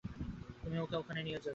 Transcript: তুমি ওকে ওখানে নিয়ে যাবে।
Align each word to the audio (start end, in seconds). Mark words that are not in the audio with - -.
তুমি 0.61 0.77
ওকে 0.79 0.95
ওখানে 0.95 1.19
নিয়ে 1.23 1.35
যাবে। 1.35 1.49